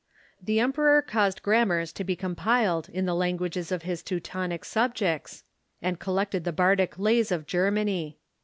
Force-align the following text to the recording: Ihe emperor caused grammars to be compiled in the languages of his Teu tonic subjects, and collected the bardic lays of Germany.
Ihe 0.43 0.57
emperor 0.59 0.99
caused 1.03 1.43
grammars 1.43 1.93
to 1.93 2.03
be 2.03 2.15
compiled 2.15 2.89
in 2.89 3.05
the 3.05 3.13
languages 3.13 3.71
of 3.71 3.83
his 3.83 4.01
Teu 4.01 4.19
tonic 4.19 4.65
subjects, 4.65 5.43
and 5.79 5.99
collected 5.99 6.43
the 6.43 6.51
bardic 6.51 6.97
lays 6.97 7.31
of 7.31 7.45
Germany. 7.45 8.17